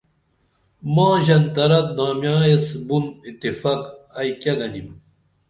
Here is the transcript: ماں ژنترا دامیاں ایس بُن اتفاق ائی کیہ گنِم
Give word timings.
ماں 0.93 1.15
ژنترا 1.25 1.79
دامیاں 1.95 2.41
ایس 2.47 2.65
بُن 2.87 3.03
اتفاق 3.29 3.81
ائی 4.19 4.31
کیہ 4.41 4.53
گنِم 4.59 4.87